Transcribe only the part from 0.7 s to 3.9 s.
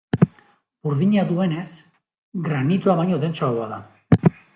Burdina duenez, granitoa baino dentsoagoa da.